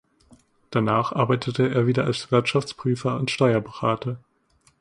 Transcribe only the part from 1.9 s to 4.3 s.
als Wirtschaftsprüfer und Steuerberater.